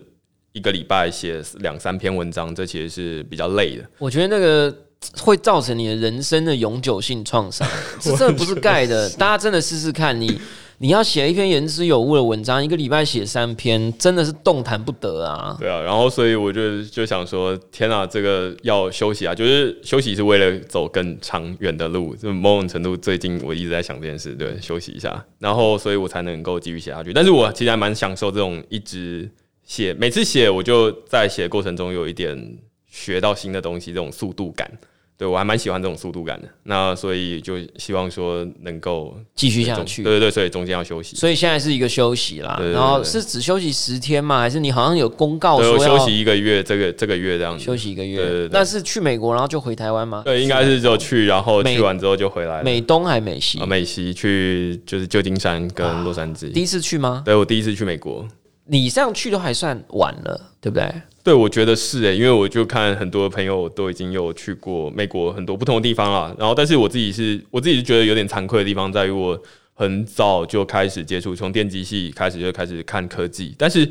[0.53, 3.87] 一个礼拜写两三篇文章，这其实是比较累的。
[3.99, 4.75] 我觉得那个
[5.19, 7.67] 会造成你的人生的永久性创伤，
[8.01, 9.07] 这真的不是盖的。
[9.11, 10.39] 大家真的试试看，你你
[10.79, 15.55] 你要写一篇言之有物的文章，一个礼拜写三篇，真的是动弹不得啊。
[15.59, 22.15] 对啊，然后所以我就就想说，天啊，这个要休息啊，就是休息是为了走更长远的路。
[22.15, 27.11] 就某种程度，最近我一直在想这件事，对，休息一下，然后所以我才能够继续写下去。
[27.11, 29.29] 但是我其实还蛮享受这种一直。
[29.69, 34.71] 写每次写，我就在写过程中有一点学到新的东西，这种速度感，
[35.17, 36.47] 对我还蛮喜欢这种速度感的。
[36.63, 40.03] 那所以就希望说能够继续下去。
[40.03, 41.15] 对对对，所以中间要休息。
[41.15, 44.39] 所以现在是一个休息啦，然后是只休息十天吗？
[44.39, 46.61] 还是你好像有公告说休息一个月？
[46.61, 48.47] 这个这个月这样子休息一个月？
[48.51, 50.21] 那是去美国然后就回台湾吗？
[50.23, 52.61] 对，应该是就去，然后去完之后就回来。
[52.61, 53.59] 美东还美西？
[53.65, 56.51] 美西去就是旧金山跟洛杉矶。
[56.51, 57.23] 第一次去吗？
[57.25, 58.27] 对我第一次去美国。
[58.69, 60.93] 你这样去都还算晚了，对不对？
[61.27, 66.33] 对，我觉得是诶，因为我就看很多朋友都已经有去过美国很多不同的地方了。
[66.39, 69.37] 然后，但是我自己是，我自己是觉得有点惭愧的地方在于，我
[69.73, 73.85] 很早就开始接触，从电机系开始就开始看科技，但是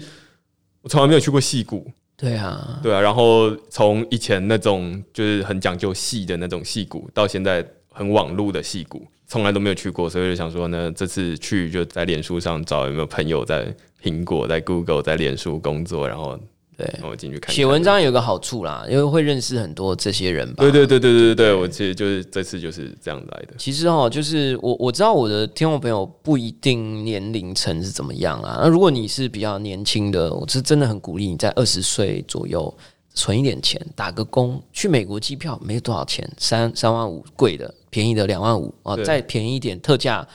[0.81, 1.87] 我从来没有去过戏谷。
[2.17, 3.03] 对啊，对啊。
[3.03, 13.77] 然后从以前那种就是很讲究戏的那种戏谷，到现在很网路的戏谷，从来都没有去过，所以就想说呢，这次去就在脸书上找有没有朋友在。
[14.03, 16.39] 苹果在 Google 在脸书工作，然后
[16.77, 17.55] 对，我进去看。
[17.55, 20.63] 写文章有个好处啦，因为会认识很多这些人吧。
[20.63, 23.55] 对对对对对对，我其实就是这次就是这样来的。
[23.57, 28.59] 其实哦，就是我我知道我的听众朋友不一定年龄层是怎么样啊。
[28.63, 32.73] 那如果你是比较年轻的，我是真的很鼓励你在二十岁左右
[33.15, 40.27] 存一点钱，打个工，去美国机票没多少钱，三三万五贵的，便宜的两万五啊，再便宜一点特价，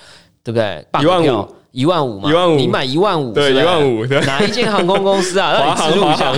[0.44, 0.84] 对不对？
[1.00, 1.56] 一万五。
[1.72, 5.54] 一万五嘛，一万五，你买一万五，对，一万五，哪一间航空公司啊？
[5.54, 6.34] 让你记录一下。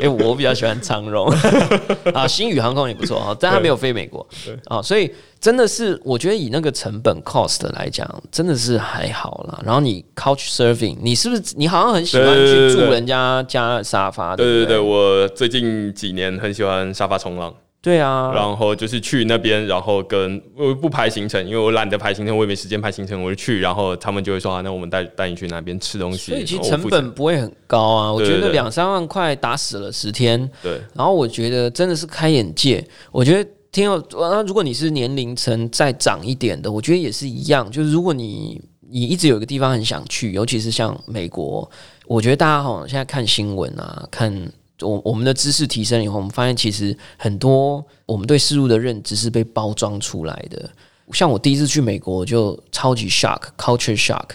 [0.00, 1.26] 哎，我比较喜欢长荣
[2.12, 4.26] 啊，新宇航空也不错啊，但它没有飞美国
[4.66, 9.58] 啊，所以真的是我觉得以那个成本 cost 来讲，真的是还好啦。
[9.64, 14.36] 然后你 couch surfing，你是不是你好像很喜欢去住人家家沙发？
[14.36, 17.54] 对对对，我最近几年很喜欢沙发冲浪。
[17.88, 41.66] 对啊，然后就是去那边，然后跟我不排行程，因为我懒得排行程，我也没时间排行程，我就去，然后他们就会说啊，那我们带带你去那边吃东西，所以其实成本不会很高啊，我觉得两三万块打死了十天，对，然后我觉得真的是开眼界，我觉得挺有，那如果你是年龄层再长一点的，我觉得也是一样，就是如果你你一直有一个地方很想去，尤其是像美国，
[42.06, 44.52] 我觉得大家好像现在看新闻啊，看。
[44.80, 50.70] 我我们的知识提升以后，我们发现其实很多我们对事物的认知是被包装出来的。
[51.12, 54.30] 像我第一次去美国就超级 shock，culture shock，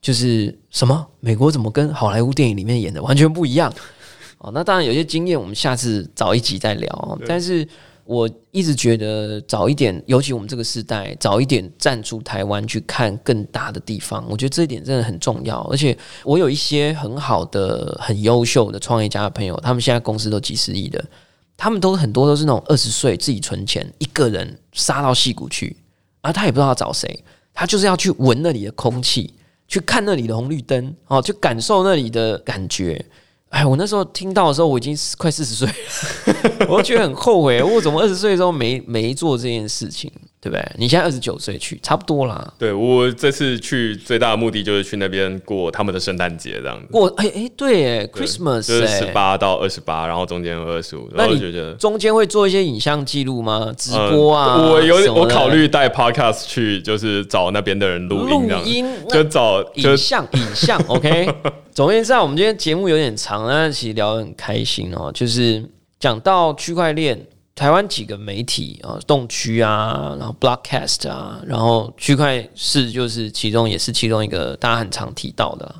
[0.00, 3.72] 就是什么美国怎么跟好莱坞电影里面演的完全不一样？
[4.38, 7.18] 哦，那当然有些经验，我们下次找一集再聊。
[7.26, 7.66] 但是。
[8.10, 15.60] 我一直觉得早一点，尤其我们这个时代，早一点站出台湾去看更大的地方，我觉得这一点真的很重要。
[15.70, 21.04] 而且我有一些很好的、很优秀的创业家的朋友，他们现在公司都几十亿的，
[21.56, 25.76] 他们都很多都是那种二十岁自己存钱，一个人杀到戏谷去，
[26.20, 27.22] 而他也不知道要找谁，
[27.54, 29.32] 他就是要去闻那里的空气，
[29.68, 33.06] 去看那里的红绿灯，哦，去感受那里的感觉。
[33.50, 40.10] 哎，我那时候听到的时候，我已经快四十岁了， 我觉得很后悔，我怎么二十岁的时候没没做这件事情。
[40.40, 40.66] 对不对？
[40.78, 42.50] 你现在二十九岁去，差不多啦。
[42.58, 46.86] 对我这次去最大的目的就是去那边过他们的圣诞节，这样子。
[46.90, 51.10] 过哎哎，对，Christmas 就是十八到二十八，然后中间有二十五。
[51.14, 53.70] 那你觉得中间会做一些影像记录吗？
[53.76, 54.56] 直播啊？
[54.56, 60.82] 我有我考虑带 Podcast 去，就是找那边的人录音，录音就找影像影像。
[60.88, 61.28] OK，
[61.72, 65.10] 总而言之，我们今天节目有点长，但其实聊得很开心哦。
[65.12, 65.62] 就是
[65.98, 67.26] 讲到区块链。
[67.60, 75.74] 台湾几个媒体啊，动区啊，然后 Blockcast 啊，然后区块是就是其中也是其中一个大家很常提到的。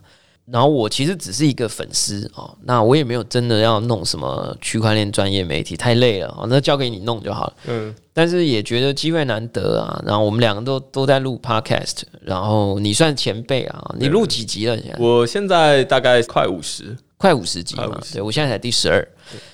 [0.44, 7.52] 然后我其实只是一个粉丝哦，那我也没有真的要弄什么区块链专业媒体，太累了哦，那交给你弄就好了。
[7.68, 10.02] 嗯，但是也觉得机会难得啊。
[10.04, 14.76] 然后我们两个都都在录 Podcast，然后你算前辈啊，你录几集了？
[14.76, 16.94] 现在我现在大概快五十。
[17.20, 19.06] 快五十集嘛，对我现在才第十二，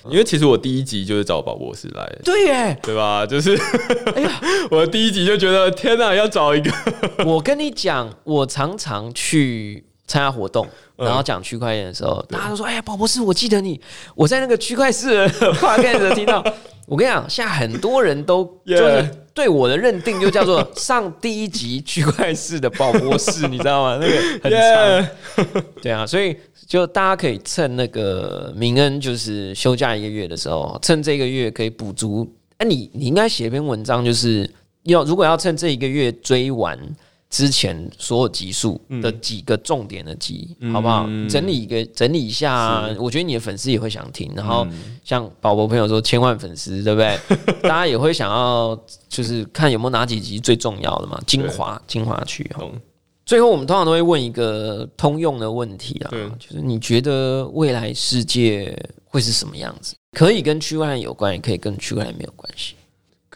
[0.09, 3.25] 因为其实我第一集就是找宝博士来，对耶，对吧？
[3.25, 3.57] 就是，
[4.15, 4.41] 哎呀，
[4.71, 6.71] 我第一集就觉得天哪，要找一个。
[7.27, 13.79] 我跟你讲，我常常去参加活动，然后讲区块链的时候，大家都说：“哎呀，宝博士，我记得你，
[14.15, 15.27] 我在那个区块市
[15.59, 16.43] 跨开始听到。”
[16.87, 23.99] 我跟你讲，现在很多人都 就是对我的认定就叫做 上第一集区块市的宝博士，你知道吗？
[24.01, 26.35] 那个很长，对啊，所以。
[26.67, 32.29] 就大家可以趁那个明恩就是休假一个月的时候，趁这个月可以补足。
[32.57, 34.49] 哎，你你应该写篇文章，就是
[34.83, 36.77] 要如果要趁这一个月追完
[37.29, 41.05] 之前所有集数的几个重点的集，好不好？
[41.29, 44.31] 整理一个整理一下，我觉得你的粉丝也会想听。
[44.35, 44.65] 然后
[45.03, 47.19] 像宝宝朋友说千万粉丝，对不对？
[47.63, 52.63] 大家也会想要就是看有没有哪几集最重要的嘛，精华精华区哈。
[53.25, 58.73] 最后，我们通常都会问一个通用的问题啊，就是你觉得未来世界
[59.03, 59.95] 会是什么样子？
[60.13, 62.75] 可以跟区块链有关，也可以跟区块链没有关系。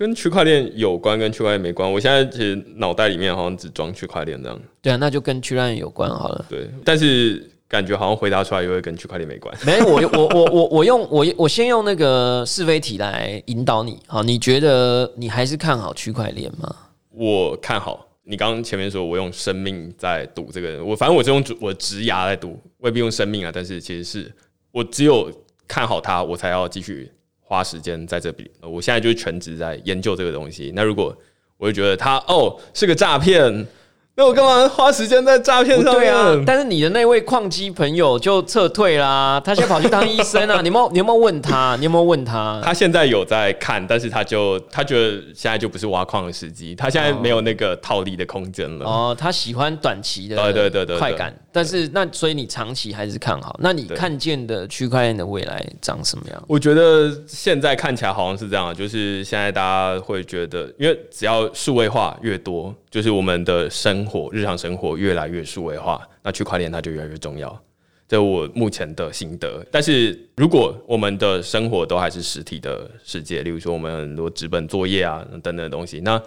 [0.02, 1.90] 跟区块链有关，跟区块链没关。
[1.94, 4.60] 我现在其实脑袋里面好像只装区块链这样。
[4.82, 6.44] 对啊，那就跟区块链有关好了。
[6.50, 9.56] 对，但是感觉好像回答出来又会跟区块链没关。
[9.64, 14.00] 没，我我我我我用我我先用那个是非题来引导你。
[14.08, 16.76] 好，你觉得你还是看好区块链吗？
[17.12, 18.08] 我看好。
[18.24, 23.52] 你刚刚前面说我用生命在赌这个，我反正我是用我直牙在赌，未必用生命啊。
[23.54, 24.32] 但是其实是
[24.72, 25.32] 我只有
[25.68, 27.12] 看好它，我才要继续
[27.52, 28.50] 花时间在这里。
[28.62, 30.72] 我现在就是全职在研究这个东西。
[30.74, 31.14] 那如果
[31.58, 33.68] 我就觉得他哦是个诈骗。
[34.14, 36.14] 那我干嘛花时间在诈骗上面？
[36.14, 40.60] 啊，但是你的那位矿机朋友就撤退啦，他现在跑去当医生啊！
[40.62, 41.76] 你有你有没有问他？
[41.78, 42.62] 你有没有问他？
[42.64, 48.86] 他现在有在看，但是他就他觉得现在就不是挖矿的时机，他现在没有那个套利的空间了。
[48.86, 53.58] 哦，他喜欢短期的对对对对快感，但是那所以你长期还是看好？
[53.60, 56.44] 那你看见的区块链的未来长什么样？
[56.48, 62.76] 我觉得现在看起来好像是这样，就是现在大家会觉得，因为只要数位化越多。
[62.92, 67.60] 就是我们的生活，日常生活越来越数位化，那区块链它就越来越重要。
[68.06, 69.66] 这我目前的心得。
[69.72, 76.22] 但是如果我们的生活都还是实体的世界，例如说我们很多纸本作业啊等等的东西，那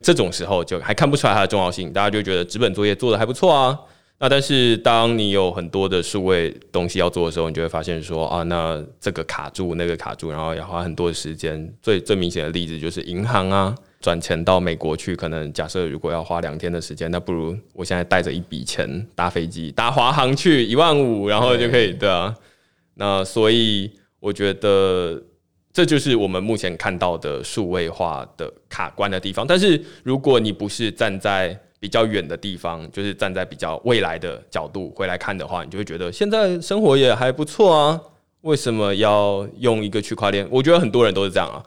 [0.00, 3.78] 这种时候就还看不出来它的重要性，大家就觉得纸本作业做的还不错啊。
[4.18, 11.72] 那但是当你有很多的数位东西要做的时候，你就会发现说啊，那这个卡住，那个卡住，然后要花很多的时间。
[11.80, 13.72] 最最明显的例子就是银行啊。
[14.00, 22.34] 转钱到美国去，可能假设如果要花两天的时间，那不如我现在带着一笔钱搭飞机搭华航去一万五，然后就可以对啊。
[22.94, 23.90] 那所以
[24.20, 25.20] 我觉得
[25.72, 29.46] 这就是我们目前看到的数位化的卡关的地方。
[29.46, 38.00] 但是如果你不是站在比较远的地方，就是站在比较未来的角度回来看的话，你就会觉得现在生活也还不错啊。
[38.42, 40.46] 为什么要用一个区块链？
[40.50, 41.62] 我觉得很多人都是这样啊。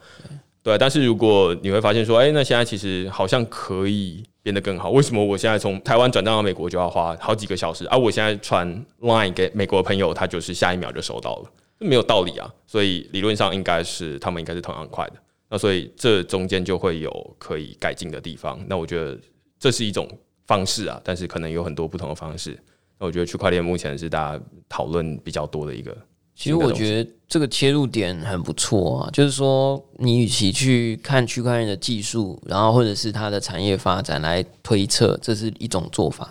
[0.63, 4.91] 对，但是如果你会发现说，哎，那现在其实好像可以变得更好。
[4.91, 12.47] 为什么我现在从台湾转账到美国就要花好几个小时，而我现在传 Line 给美国朋友，他就是下一秒就收到了，这没有道理啊。
[12.67, 15.13] 所以理论上应该是他们应该是同样快的。
[15.49, 18.63] 那所以这中间就会有可以改进的地方。
[18.67, 19.19] 那我觉得
[19.59, 20.07] 这是一种
[20.45, 22.55] 方式啊，但是可能有很多不同的方式。
[22.99, 25.97] 那我觉得区块链目前是大家讨论比较多的一个。
[26.41, 36.25] 其实我觉得这个切入点很不错啊，就是说你与其去看区块链的技术，然后或者是它的产业发展来推测，这是一种做法；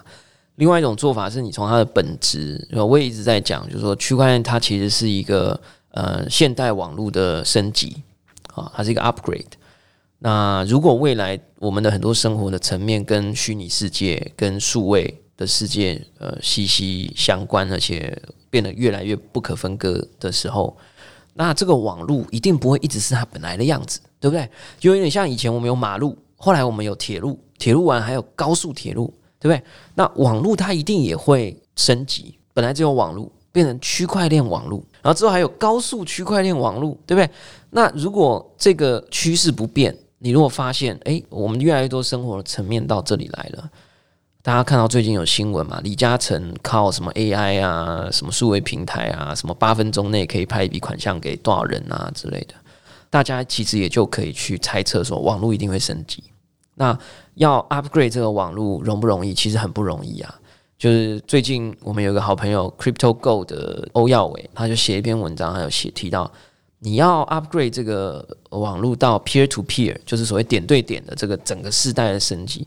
[0.57, 5.61] 另外一种做法是你从它的本质，我也一直在讲，就是说区块链它其实是一个
[5.93, 8.03] 呃现代网络的升级
[8.53, 9.47] 啊，它是一个 upgrade。
[10.19, 18.21] 那如果未来我们的很多生活的层面跟虚拟世界、跟数位的世界呃息息相关，而且
[18.51, 20.77] 变得越来越不可分割的时候，
[21.35, 24.47] 那这个网络一定不会一直是它本来的样子，对不对？
[24.79, 29.07] 就有点像以前我们有马路，后来我们有铁路，铁路完还有高速铁路，
[29.39, 29.63] 对不对？
[29.95, 37.31] 那网络它一定也会升级，本来只有网络变成区块链网络，然后之后还有高速区块链网络，对不对？
[37.71, 43.71] 那如果这个趋势不变，你如果发现，诶，我们越来越多生活的层面到这里来了。
[44.43, 45.79] 大家看到最近有新闻嘛？
[45.85, 52.55] 李嘉诚靠什么 AI 啊，什么数位平台啊，什么八分钟内可以拍一笔款项给多少人啊之类的，
[53.11, 56.25] 大家其实也就可以去猜测说，网络一定会升级。
[56.75, 56.99] 那
[57.35, 59.35] 要 upgrade 这个网络容不容易？
[59.35, 60.35] 其实很不容易啊。
[60.79, 66.33] 就是最近我们有个好朋友 Crypto Go 的欧耀伟，他就写一篇文章，还有写提到，
[66.79, 72.67] 你要 upgrade 这个网络到 peer to peer，就是所谓点对点的这个整个世代的升级。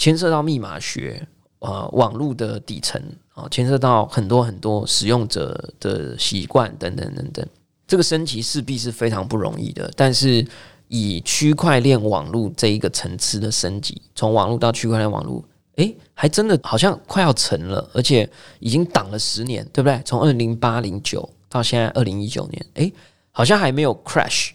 [0.00, 1.28] 牵涉到密码学，
[1.58, 2.98] 呃，网络的底层
[3.34, 7.46] 啊，牵涉到很多很多使用者的习惯等等等等，
[7.86, 9.92] 这个升级势必是非常不容易的。
[9.94, 10.42] 但是
[10.88, 15.44] 以区块链网络这一个层次的升级，从网络到区块链网络，
[15.76, 18.26] 诶，还真的好像快要成了，而且
[18.58, 20.00] 已经挡了十年，对不对？
[20.06, 22.90] 从二零八零九到现在二零一九年，诶，
[23.32, 24.52] 好像还没有 crash。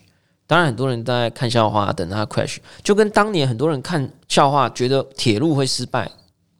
[0.47, 6.09] 当然，很多人在看笑话，等它 crash，就跟当年很多人看笑话觉得铁路会失败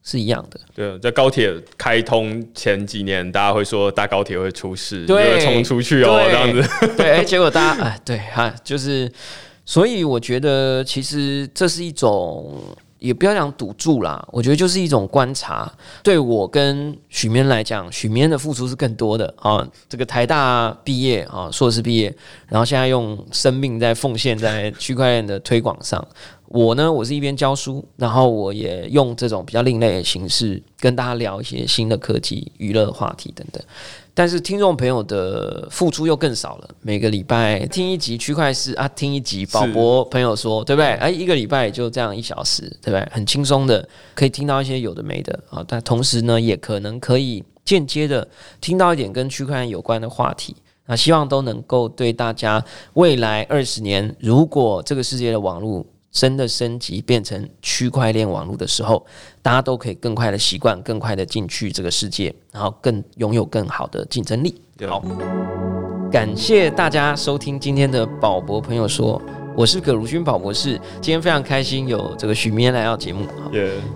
[0.02, 0.58] 是一样的。
[0.74, 6.68] 对，在高铁开通前几年，大家会说大高铁会出事，会冲出去哦，这样子。
[6.96, 9.10] 对，哎，结果大家哎，对哈，就是，
[9.64, 12.76] 所以我觉得其实这是一种。
[12.98, 15.70] 也不要讲赌注啦，我觉得就是一种观察。
[16.02, 19.66] 对我跟许眠来讲，许眠的付出是更多的啊。
[19.88, 22.14] 这个台大毕业啊，硕士毕业，
[22.48, 26.06] 然后现在用生命在奉献在区块链的推广上。
[26.48, 33.62] 我呢，我是一边教书，然后我也用这种比较另类的形式跟大家聊一些新的科技、娱乐话题等等。
[34.14, 40.86] 但是听众朋友的付出又更少了，每个礼拜听一集区块市啊，听一集宝博朋友说，对不对？
[40.94, 43.06] 哎，一个礼拜就这样一小时，对不对？
[43.10, 48.26] 很轻松的可以听到一些有的没的啊，但同时呢，也可能可以间接的
[48.60, 50.56] 听到一点跟区块链有关的话题。
[50.86, 55.84] 那希望都能够对大家未来二十年，如果这个世界的网络。
[56.16, 59.04] 真的升级变成区块链网络的时候，
[59.42, 64.58] 大家都可以更快的习惯，更快的进去这个世界，然后更拥有更好的竞争力。
[64.88, 65.04] 好，
[66.10, 69.20] 感谢大家收听今天的宝博朋友说，
[69.54, 70.80] 我是葛如君宝博士。
[71.02, 73.26] 今天非常开心有这个许明来到节目。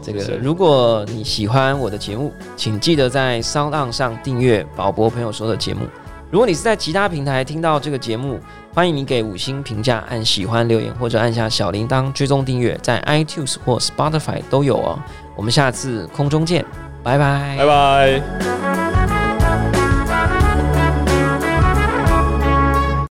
[0.03, 5.87] 这个如果你喜欢我的节目，请记得在 Sound 上订阅宝博朋友说的节目。
[6.31, 8.39] 如果你是在其他平台听到这个节目，
[8.72, 14.99] 欢迎你给五星评价、按喜欢留言或者按下小铃铛追踪订阅，在 iTunes 或 Spotify 都有哦。
[15.35, 16.64] 我们下次空中见，
[17.03, 18.89] 拜拜，拜拜。